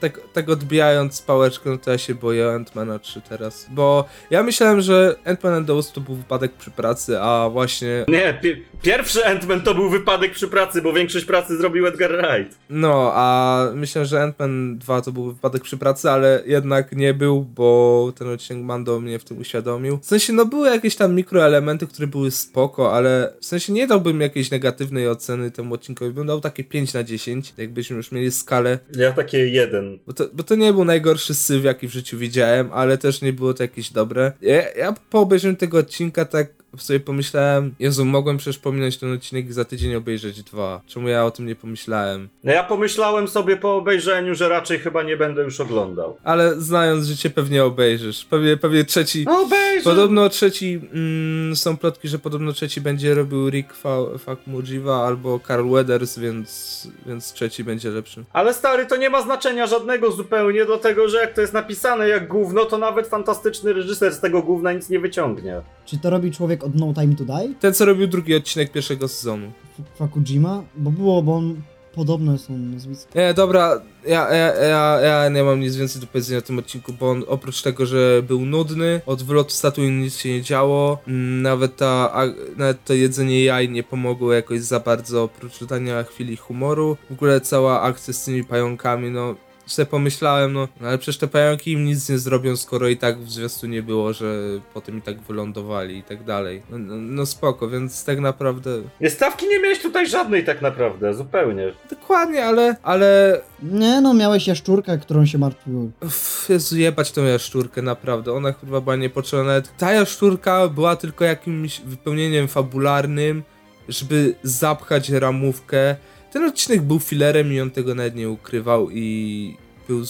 tak, 0.00 0.20
tak 0.32 0.48
odbijając 0.48 1.22
pałeczkę, 1.22 1.70
no 1.70 1.78
to 1.78 1.90
ja 1.90 1.98
się 1.98 2.14
boję 2.14 2.44
Ant-Mana 2.46 2.98
3 3.00 3.20
teraz. 3.28 3.66
Bo 3.70 4.04
ja 4.30 4.42
myślałem, 4.42 4.80
że 4.80 5.16
Ant-Man 5.24 5.52
and 5.56 5.66
the 5.66 5.74
Wasp 5.74 5.94
to 5.94 6.00
był 6.00 6.14
wypadek 6.14 6.52
przy 6.52 6.70
pracy, 6.70 7.20
a 7.20 7.48
właśnie, 7.52 8.04
Nie, 8.08 8.38
pi- 8.42 8.62
pierwszy 8.82 9.20
Ant-Man 9.20 9.60
to 9.62 9.74
był 9.74 9.90
wypadek 9.90 10.32
przy 10.32 10.48
pracy, 10.48 10.82
bo 10.82 10.92
większość 10.92 11.24
pracy 11.24 11.56
zrobił 11.56 11.86
Edgar 11.86 12.10
Wright. 12.12 12.58
no, 12.70 13.10
a 13.14 13.64
myślałem, 13.74 14.08
że 14.08 14.16
Ant-Man 14.18 14.78
2 14.78 15.00
to 15.02 15.12
był 15.12 15.24
wypadek 15.32 15.62
przy 15.62 15.76
pracy, 15.76 16.10
ale 16.10 16.42
jednak 16.46 16.92
nie 16.92 17.14
był, 17.14 17.42
bo 17.42 18.12
ten 18.18 18.28
odcinek 18.28 18.64
Mando 18.64 19.00
mnie 19.00 19.18
w 19.18 19.24
tym 19.24 19.38
uświadomił. 19.38 19.98
W 20.02 20.06
sensie, 20.06 20.32
no 20.32 20.44
były 20.46 20.68
jakieś 20.68 20.96
tam 20.96 21.14
mikroelementy, 21.14 21.86
które 21.86 22.06
były 22.06 22.30
spoko, 22.30 22.92
ale 22.94 23.32
w 23.40 23.46
sensie 23.46 23.72
nie 23.72 23.86
dałbym 23.86 24.20
jakiejś 24.20 24.50
negatywnej 24.50 25.08
oceny 25.08 25.50
temu 25.50 25.74
odcinkowi, 25.74 26.10
bym 26.12 26.26
dał 26.26 26.40
takie 26.40 26.64
5 26.64 26.94
na 26.94 27.02
10, 27.04 27.54
jakbyśmy 27.56 27.96
już 27.96 28.12
mieli 28.12 28.32
skalę 28.32 28.78
Ja 28.96 29.12
takie 29.12 29.48
jeden. 29.84 29.98
Bo 30.06 30.12
to, 30.12 30.28
bo 30.32 30.42
to 30.42 30.54
nie 30.54 30.72
był 30.72 30.84
najgorszy 30.84 31.34
syf, 31.34 31.64
jaki 31.64 31.88
w 31.88 31.92
życiu 31.92 32.18
widziałem, 32.18 32.68
ale 32.72 32.98
też 32.98 33.22
nie 33.22 33.32
było 33.32 33.54
to 33.54 33.62
jakieś 33.62 33.90
dobre. 33.90 34.32
Ja, 34.42 34.72
ja 34.72 34.94
po 35.10 35.20
obejrzeniu 35.20 35.56
tego 35.56 35.78
odcinka 35.78 36.24
tak 36.24 36.63
sobie 36.82 37.00
pomyślałem, 37.00 37.74
Jezu, 37.78 38.04
mogłem 38.04 38.36
przecież 38.36 38.58
pominąć 38.58 38.96
ten 38.96 39.12
odcinek 39.12 39.48
i 39.48 39.52
za 39.52 39.64
tydzień 39.64 39.94
obejrzeć 39.94 40.42
dwa. 40.42 40.80
Czemu 40.86 41.08
ja 41.08 41.24
o 41.24 41.30
tym 41.30 41.46
nie 41.46 41.54
pomyślałem? 41.56 42.28
No 42.44 42.52
ja 42.52 42.64
pomyślałem 42.64 43.28
sobie 43.28 43.56
po 43.56 43.76
obejrzeniu, 43.76 44.34
że 44.34 44.48
raczej 44.48 44.78
chyba 44.78 45.02
nie 45.02 45.16
będę 45.16 45.42
już 45.42 45.60
oglądał. 45.60 46.16
Ale 46.24 46.60
znając 46.60 47.06
życie 47.06 47.30
pewnie 47.30 47.64
obejrzysz. 47.64 48.24
Pewnie, 48.24 48.56
pewnie 48.56 48.84
trzeci... 48.84 49.24
No 49.24 49.40
obejrzę! 49.40 49.84
Podobno 49.84 50.28
trzeci, 50.28 50.80
mm, 50.92 51.56
są 51.56 51.76
plotki, 51.76 52.08
że 52.08 52.18
podobno 52.18 52.52
trzeci 52.52 52.80
będzie 52.80 53.14
robił 53.14 53.48
Rick 53.50 53.74
Fa- 53.74 54.18
Famuyiwa 54.18 55.06
albo 55.06 55.40
Carl 55.48 55.68
Weathers, 55.70 56.18
więc, 56.18 56.88
więc 57.06 57.32
trzeci 57.32 57.64
będzie 57.64 57.90
lepszy. 57.90 58.24
Ale 58.32 58.54
stary, 58.54 58.86
to 58.86 58.96
nie 58.96 59.10
ma 59.10 59.22
znaczenia 59.22 59.66
żadnego 59.66 60.10
zupełnie, 60.10 60.64
dlatego 60.64 61.08
że 61.08 61.18
jak 61.18 61.32
to 61.34 61.40
jest 61.40 61.52
napisane 61.52 62.08
jak 62.08 62.28
gówno, 62.28 62.64
to 62.64 62.78
nawet 62.78 63.06
fantastyczny 63.06 63.72
reżyser 63.72 64.12
z 64.14 64.20
tego 64.20 64.42
gówna 64.42 64.72
nic 64.72 64.88
nie 64.88 65.00
wyciągnie. 65.00 65.60
Czy 65.84 65.98
to 65.98 66.10
robi 66.10 66.32
człowiek 66.32 66.63
od 66.64 66.74
No 66.74 66.94
Time 66.94 67.14
to 67.14 67.24
Die? 67.24 67.54
Ten, 67.60 67.74
co 67.74 67.84
robił 67.84 68.06
drugi 68.06 68.34
odcinek 68.34 68.72
pierwszego 68.72 69.08
sezonu. 69.08 69.46
F- 69.80 69.86
Fakujima? 69.98 70.62
Bo 70.76 70.90
było, 70.90 71.22
bo 71.22 71.36
on 71.36 71.56
podobne 71.94 72.38
są 72.38 72.58
nazwiska. 72.58 73.20
Nie, 73.20 73.34
dobra, 73.34 73.80
ja, 74.06 74.34
ja, 74.34 74.54
ja, 74.54 75.00
ja 75.00 75.28
nie 75.28 75.42
mam 75.44 75.60
nic 75.60 75.76
więcej 75.76 76.00
do 76.00 76.06
powiedzenia 76.06 76.38
o 76.38 76.42
tym 76.42 76.58
odcinku, 76.58 76.92
bo 76.92 77.10
on 77.10 77.24
oprócz 77.26 77.62
tego, 77.62 77.86
że 77.86 78.22
był 78.28 78.40
nudny, 78.46 79.00
od 79.06 79.22
wylotu 79.22 79.50
statui 79.50 79.90
nic 79.90 80.16
się 80.16 80.28
nie 80.28 80.42
działo, 80.42 80.98
mm, 81.08 81.42
nawet, 81.42 81.76
ta, 81.76 81.86
a, 82.14 82.22
nawet 82.56 82.84
to 82.84 82.94
jedzenie 82.94 83.44
jaj 83.44 83.68
nie 83.68 83.82
pomogło 83.82 84.32
jakoś 84.32 84.60
za 84.60 84.80
bardzo, 84.80 85.22
oprócz 85.22 85.60
dodania 85.60 86.02
chwili 86.02 86.36
humoru. 86.36 86.96
W 87.10 87.12
ogóle 87.12 87.40
cała 87.40 87.80
akcja 87.82 88.14
z 88.14 88.24
tymi 88.24 88.44
pająkami, 88.44 89.10
no 89.10 89.34
sobie 89.66 89.86
pomyślałem, 89.86 90.52
no, 90.52 90.68
no 90.80 90.88
ale 90.88 90.98
przecież 90.98 91.18
te 91.18 91.28
pająki 91.28 91.72
im 91.72 91.84
nic 91.84 92.08
nie 92.08 92.18
zrobią, 92.18 92.56
skoro 92.56 92.88
i 92.88 92.96
tak 92.96 93.18
w 93.18 93.30
zwiastu 93.30 93.66
nie 93.66 93.82
było, 93.82 94.12
że 94.12 94.34
potem 94.74 94.98
i 94.98 95.02
tak 95.02 95.20
wylądowali 95.20 95.98
i 95.98 96.02
tak 96.02 96.24
dalej. 96.24 96.62
No, 96.70 96.78
no, 96.78 96.94
no 96.96 97.26
spoko, 97.26 97.68
więc 97.68 98.04
tak 98.04 98.20
naprawdę... 98.20 98.70
Nie, 99.00 99.10
stawki 99.10 99.48
nie 99.48 99.60
miałeś 99.60 99.78
tutaj 99.82 100.06
żadnej 100.06 100.44
tak 100.44 100.62
naprawdę, 100.62 101.14
zupełnie. 101.14 101.72
Dokładnie, 101.90 102.44
ale, 102.44 102.76
ale 102.82 103.40
Nie 103.62 104.00
no, 104.00 104.14
miałeś 104.14 104.46
jaszczurkę, 104.46 104.98
którą 104.98 105.26
się 105.26 105.38
martwiło. 105.38 105.86
Uff, 106.02 106.46
Jezu, 106.48 106.78
jebać 106.78 107.12
tą 107.12 107.24
jaszczurkę, 107.24 107.82
naprawdę. 107.82 108.32
Ona 108.32 108.52
chyba 108.52 108.80
była 108.80 108.96
niepotrzebna. 108.96 109.44
Nawet 109.44 109.76
ta 109.76 109.92
jaszczurka 109.92 110.68
była 110.68 110.96
tylko 110.96 111.24
jakimś 111.24 111.80
wypełnieniem 111.80 112.48
fabularnym, 112.48 113.42
żeby 113.88 114.34
zapchać 114.42 115.10
ramówkę. 115.10 115.96
Ten 116.34 116.44
odcinek 116.44 116.82
był 116.82 116.98
filerem 116.98 117.52
i 117.52 117.60
on 117.60 117.70
tego 117.70 117.94
nawet 117.94 118.14
nie 118.14 118.30
ukrywał 118.30 118.90
i 118.90 119.56
był 119.88 120.04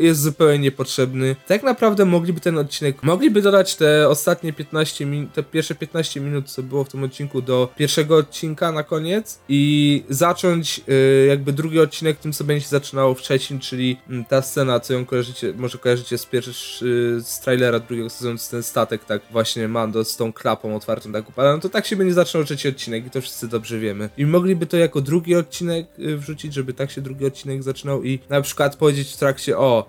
jest 0.00 0.20
zupełnie 0.20 0.58
niepotrzebny. 0.58 1.36
Tak 1.46 1.62
naprawdę 1.62 2.04
mogliby 2.04 2.40
ten 2.40 2.58
odcinek, 2.58 3.02
mogliby 3.02 3.42
dodać 3.42 3.76
te 3.76 4.08
ostatnie 4.08 4.52
15 4.52 5.06
minut, 5.06 5.32
te 5.32 5.42
pierwsze 5.42 5.74
15 5.74 6.20
minut, 6.20 6.50
co 6.50 6.62
było 6.62 6.84
w 6.84 6.88
tym 6.88 7.02
odcinku 7.04 7.42
do 7.42 7.68
pierwszego 7.76 8.16
odcinka 8.16 8.72
na 8.72 8.82
koniec 8.82 9.38
i 9.48 10.04
zacząć 10.08 10.80
y, 10.88 11.26
jakby 11.28 11.52
drugi 11.52 11.80
odcinek 11.80 12.18
tym, 12.18 12.32
co 12.32 12.44
będzie 12.44 12.64
się 12.64 12.68
zaczynało 12.70 13.14
w 13.14 13.22
czyli 13.60 13.96
mm, 14.08 14.24
ta 14.24 14.42
scena, 14.42 14.80
co 14.80 14.92
ją 14.92 15.06
kojarzycie, 15.06 15.52
może 15.56 15.78
kojarzycie 15.78 16.18
z 16.18 16.26
pierwszego, 16.26 16.90
y, 17.18 17.22
z 17.22 17.40
trailera 17.40 17.80
drugiego 17.80 18.10
sezonu, 18.10 18.38
ten 18.50 18.62
statek, 18.62 19.04
tak 19.04 19.22
właśnie 19.30 19.68
Mando 19.68 20.04
z 20.04 20.16
tą 20.16 20.32
klapą 20.32 20.76
otwartą 20.76 21.12
tak 21.12 21.28
upada, 21.28 21.52
no 21.52 21.58
to 21.58 21.68
tak 21.68 21.86
się 21.86 21.96
będzie 21.96 22.14
zaczynał 22.14 22.44
trzeci 22.44 22.68
odcinek 22.68 23.06
i 23.06 23.10
to 23.10 23.20
wszyscy 23.20 23.48
dobrze 23.48 23.78
wiemy. 23.78 24.08
I 24.16 24.26
mogliby 24.26 24.66
to 24.66 24.76
jako 24.76 25.00
drugi 25.00 25.34
odcinek 25.34 25.86
y, 25.98 26.16
wrzucić, 26.16 26.54
żeby 26.54 26.74
tak 26.74 26.90
się 26.90 27.00
drugi 27.00 27.26
odcinek 27.26 27.62
zaczynał 27.62 28.04
i 28.04 28.18
na 28.28 28.40
przykład 28.40 28.76
powiedzieć 28.76 28.93
w 29.02 29.16
trakcie, 29.16 29.58
o, 29.58 29.86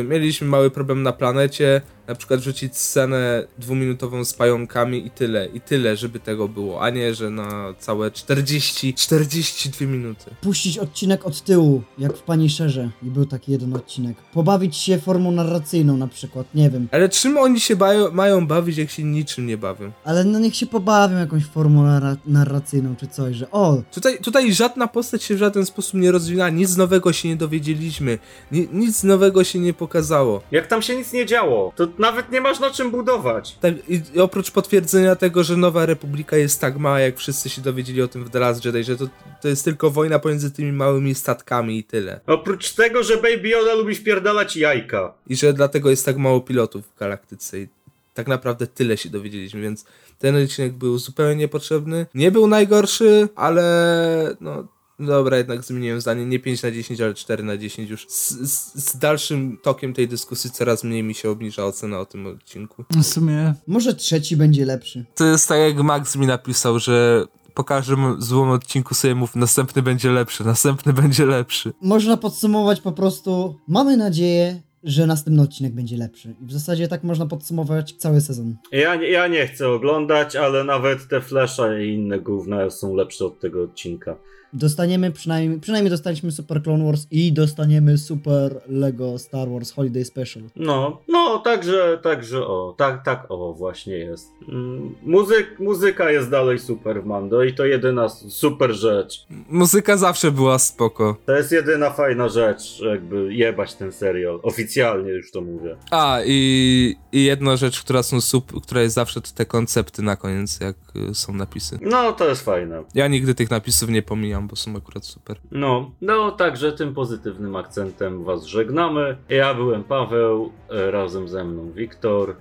y, 0.00 0.04
mieliśmy 0.04 0.46
mały 0.46 0.70
problem 0.70 1.02
na 1.02 1.12
planecie, 1.12 1.80
na 2.08 2.14
przykład 2.14 2.40
wrzucić 2.40 2.76
scenę 2.78 3.44
dwuminutową 3.58 4.24
z 4.24 4.34
pająkami 4.34 5.06
i 5.06 5.10
tyle, 5.10 5.46
i 5.46 5.60
tyle, 5.60 5.96
żeby 5.96 6.20
tego 6.20 6.48
było, 6.48 6.82
a 6.82 6.90
nie, 6.90 7.14
że 7.14 7.30
na 7.30 7.74
całe 7.78 8.10
40, 8.10 8.94
42 8.94 9.86
minuty. 9.86 10.24
Puścić 10.40 10.78
odcinek 10.78 11.26
od 11.26 11.42
tyłu, 11.42 11.82
jak 11.98 12.16
w 12.16 12.22
Punisherze. 12.22 12.90
I 13.02 13.06
był 13.06 13.26
taki 13.26 13.52
jeden 13.52 13.74
odcinek. 13.76 14.16
Pobawić 14.32 14.76
się 14.76 14.98
formą 14.98 15.30
narracyjną 15.30 15.96
na 15.96 16.08
przykład, 16.08 16.46
nie 16.54 16.70
wiem. 16.70 16.88
Ale 16.92 17.08
czym 17.08 17.38
oni 17.38 17.60
się 17.60 17.76
bają, 17.76 18.10
mają 18.12 18.46
bawić, 18.46 18.76
jak 18.78 18.90
się 18.90 19.04
niczym 19.04 19.46
nie 19.46 19.56
bawią? 19.58 19.92
Ale 20.04 20.24
no 20.24 20.38
niech 20.38 20.56
się 20.56 20.66
pobawią 20.66 21.16
jakąś 21.18 21.44
formą 21.44 21.82
narra- 21.84 22.16
narracyjną 22.26 22.96
czy 22.96 23.06
coś, 23.06 23.36
że 23.36 23.50
o, 23.50 23.82
Tutaj, 23.94 24.18
tutaj 24.18 24.52
żadna 24.52 24.86
postać 24.86 25.22
się 25.22 25.34
w 25.34 25.38
żaden 25.38 25.66
sposób 25.66 25.94
nie 26.00 26.12
rozwinęła, 26.12 26.50
nic 26.50 26.76
nowego 26.76 27.12
się 27.12 27.28
nie 27.28 27.36
dowiedzieliśmy, 27.36 28.18
ni, 28.52 28.68
nic 28.72 29.02
nowego 29.04 29.44
się 29.44 29.58
nie 29.58 29.72
pokazało. 29.74 30.42
Jak 30.50 30.66
tam 30.66 30.82
się 30.82 30.96
nic 30.96 31.12
nie 31.12 31.26
działo, 31.26 31.72
to 31.76 31.86
nawet 31.98 32.32
nie 32.32 32.40
masz 32.40 32.60
na 32.60 32.70
czym 32.70 32.90
budować. 32.90 33.56
Tak, 33.60 33.74
i, 33.88 34.20
oprócz 34.20 34.50
potwierdzenia 34.50 35.16
tego, 35.16 35.44
że 35.44 35.56
Nowa 35.56 35.86
Republika 35.86 36.36
jest 36.36 36.60
tak 36.60 36.78
mała, 36.78 37.00
jak 37.00 37.16
wszyscy 37.16 37.48
się 37.48 37.62
dowiedzieli 37.62 38.02
o 38.02 38.08
tym 38.08 38.24
w 38.24 38.30
The 38.30 38.38
Last 38.38 38.64
Jedi, 38.64 38.84
że 38.84 38.96
to, 38.96 39.08
to 39.42 39.48
jest 39.48 39.64
tylko 39.64 39.90
wojna 39.90 40.18
pomiędzy 40.18 40.50
tymi 40.50 40.72
małymi 40.72 41.14
statkami 41.14 41.78
i 41.78 41.84
tyle. 41.84 42.20
Oprócz 42.26 42.72
tego, 42.72 43.02
że 43.02 43.16
Baby 43.16 43.48
Yoda 43.48 43.74
lubi 43.74 43.94
wpierdalać 43.94 44.56
jajka. 44.56 45.14
I 45.26 45.36
że 45.36 45.52
dlatego 45.52 45.90
jest 45.90 46.04
tak 46.04 46.16
mało 46.16 46.40
pilotów 46.40 46.86
w 46.86 46.98
galaktyce 46.98 47.60
i 47.60 47.68
tak 48.14 48.26
naprawdę 48.26 48.66
tyle 48.66 48.96
się 48.96 49.10
dowiedzieliśmy, 49.10 49.60
więc 49.60 49.84
ten 50.18 50.44
odcinek 50.44 50.72
był 50.72 50.98
zupełnie 50.98 51.36
niepotrzebny. 51.36 52.06
Nie 52.14 52.30
był 52.30 52.46
najgorszy, 52.46 53.28
ale 53.36 54.36
no 54.40 54.75
Dobra, 54.98 55.36
jednak 55.38 55.62
zmieniłem 55.64 56.00
zdanie. 56.00 56.26
Nie 56.26 56.38
5 56.38 56.62
na 56.62 56.70
10, 56.70 57.00
ale 57.00 57.14
4 57.14 57.42
na 57.42 57.56
10 57.56 57.90
już. 57.90 58.06
Z, 58.08 58.30
z, 58.30 58.74
z 58.74 58.98
dalszym 58.98 59.58
tokiem 59.62 59.94
tej 59.94 60.08
dyskusji 60.08 60.50
coraz 60.50 60.84
mniej 60.84 61.02
mi 61.02 61.14
się 61.14 61.30
obniża 61.30 61.64
ocena 61.64 62.00
o 62.00 62.06
tym 62.06 62.26
odcinku. 62.26 62.84
W 62.90 63.02
sumie 63.04 63.54
Może 63.66 63.94
trzeci 63.94 64.36
będzie 64.36 64.64
lepszy. 64.64 65.04
To 65.14 65.24
jest 65.24 65.48
tak 65.48 65.58
jak 65.58 65.76
Max 65.76 66.16
mi 66.16 66.26
napisał, 66.26 66.78
że 66.78 67.24
po 67.54 67.64
każdym 67.64 68.22
złym 68.22 68.50
odcinku 68.50 68.94
sobie 68.94 69.14
mów, 69.14 69.36
następny 69.36 69.82
będzie 69.82 70.10
lepszy, 70.10 70.44
następny 70.44 70.92
będzie 71.02 71.26
lepszy. 71.26 71.72
Można 71.82 72.16
podsumować 72.16 72.80
po 72.80 72.92
prostu, 72.92 73.58
mamy 73.68 73.96
nadzieję, 73.96 74.62
że 74.84 75.06
następny 75.06 75.42
odcinek 75.42 75.74
będzie 75.74 75.96
lepszy. 75.96 76.34
I 76.42 76.46
w 76.46 76.52
zasadzie 76.52 76.88
tak 76.88 77.04
można 77.04 77.26
podsumować 77.26 77.94
cały 77.98 78.20
sezon. 78.20 78.56
Ja, 78.72 78.94
nie- 78.96 79.10
ja 79.10 79.26
nie 79.26 79.46
chcę 79.46 79.68
oglądać, 79.68 80.36
ale 80.36 80.64
nawet 80.64 81.08
te 81.08 81.20
Flasha 81.20 81.78
i 81.78 81.88
inne 81.94 82.20
gówna 82.20 82.70
są 82.70 82.94
lepsze 82.94 83.24
od 83.26 83.40
tego 83.40 83.62
odcinka. 83.62 84.16
Dostaniemy 84.52 85.12
przynajmniej, 85.12 85.60
przynajmniej 85.60 85.90
dostaliśmy 85.90 86.32
Super 86.32 86.62
Clone 86.62 86.84
Wars 86.84 87.06
i 87.10 87.32
dostaniemy 87.32 87.98
Super 87.98 88.60
Lego 88.68 89.18
Star 89.18 89.48
Wars 89.48 89.72
Holiday 89.72 90.04
Special. 90.04 90.42
No, 90.56 91.00
no, 91.08 91.38
także, 91.38 91.98
także 92.02 92.46
o, 92.46 92.74
tak, 92.78 93.04
tak, 93.04 93.26
o, 93.28 93.52
właśnie 93.52 93.94
jest. 93.98 94.28
Mm, 94.48 94.94
Muzyk, 95.02 95.58
muzyka 95.58 96.10
jest 96.10 96.30
dalej 96.30 96.58
super 96.58 97.02
w 97.02 97.06
Mando 97.06 97.42
i 97.44 97.54
to 97.54 97.64
jedyna 97.64 98.08
super 98.08 98.72
rzecz. 98.72 99.26
Muzyka 99.48 99.96
zawsze 99.96 100.30
była 100.30 100.58
spoko. 100.58 101.16
To 101.26 101.32
jest 101.32 101.52
jedyna 101.52 101.90
fajna 101.90 102.28
rzecz, 102.28 102.80
jakby 102.80 103.34
jebać 103.34 103.74
ten 103.74 103.92
serial. 103.92 104.40
Oficjalnie 104.42 105.10
już 105.10 105.30
to 105.30 105.40
mówię. 105.40 105.76
A, 105.90 106.20
i, 106.26 106.96
i 107.12 107.24
jedna 107.24 107.56
rzecz, 107.56 107.80
która, 107.80 108.02
są 108.02 108.20
sup, 108.20 108.62
która 108.62 108.82
jest 108.82 108.94
zawsze, 108.94 109.20
to 109.20 109.28
te 109.34 109.46
koncepty 109.46 110.02
na 110.02 110.16
koniec, 110.16 110.60
jak 110.60 110.76
y, 111.10 111.14
są 111.14 111.32
napisy. 111.32 111.78
No, 111.82 112.12
to 112.12 112.28
jest 112.28 112.44
fajne. 112.44 112.82
Ja 112.94 113.08
nigdy 113.08 113.34
tych 113.34 113.50
napisów 113.50 113.90
nie 113.90 114.02
pomijam, 114.02 114.35
bo 114.42 114.56
są 114.56 114.76
akurat 114.76 115.04
super. 115.04 115.36
No, 115.50 115.90
no, 116.00 116.30
także 116.32 116.72
tym 116.72 116.94
pozytywnym 116.94 117.56
akcentem 117.56 118.24
was 118.24 118.44
żegnamy. 118.44 119.16
Ja 119.28 119.54
byłem 119.54 119.84
Paweł, 119.84 120.52
e, 120.70 120.90
razem 120.90 121.28
ze 121.28 121.44
mną 121.44 121.72
Wiktor. 121.72 122.30
Y, 122.30 122.34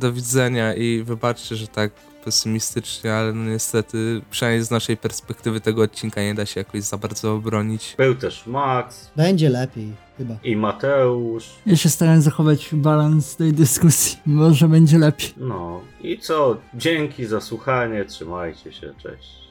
Do 0.00 0.12
widzenia 0.12 0.74
i 0.74 1.02
wybaczcie, 1.02 1.56
że 1.56 1.66
tak 1.66 1.90
pesymistycznie, 2.24 3.14
ale 3.14 3.32
no 3.32 3.50
niestety, 3.50 4.20
przynajmniej 4.30 4.64
z 4.64 4.70
naszej 4.70 4.96
perspektywy 4.96 5.60
tego 5.60 5.82
odcinka 5.82 6.22
nie 6.22 6.34
da 6.34 6.46
się 6.46 6.60
jakoś 6.60 6.82
za 6.82 6.98
bardzo 6.98 7.34
obronić. 7.34 7.94
Był 7.98 8.14
też 8.14 8.46
Max 8.46 9.10
Będzie 9.16 9.50
lepiej, 9.50 9.92
chyba. 10.18 10.34
i 10.44 10.56
Mateusz. 10.56 11.50
ja 11.66 11.76
się 11.76 11.88
starałem 11.88 12.20
zachować 12.22 12.68
balans 12.72 13.36
tej 13.36 13.52
dyskusji. 13.52 14.18
Może 14.26 14.68
będzie 14.68 14.98
lepiej. 14.98 15.30
No 15.36 15.80
i 16.02 16.18
co? 16.18 16.56
Dzięki 16.74 17.26
za 17.26 17.40
słuchanie, 17.40 18.04
trzymajcie 18.04 18.72
się, 18.72 18.94
cześć. 19.02 19.43